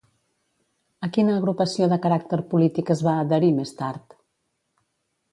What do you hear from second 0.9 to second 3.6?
A quina agrupació de caràcter polític es va adherir